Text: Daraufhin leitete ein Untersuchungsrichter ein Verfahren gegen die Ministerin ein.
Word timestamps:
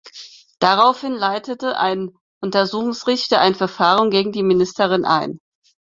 Daraufhin 0.57 1.13
leitete 1.13 1.77
ein 1.77 2.09
Untersuchungsrichter 2.41 3.39
ein 3.39 3.53
Verfahren 3.53 4.09
gegen 4.09 4.31
die 4.31 4.41
Ministerin 4.41 5.05
ein. 5.05 5.39